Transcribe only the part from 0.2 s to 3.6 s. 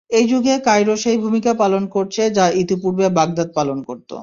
যুগে কায়রো সেই ভূমিকা পালন করছে, যা ইতিপূর্বে বাগদাদ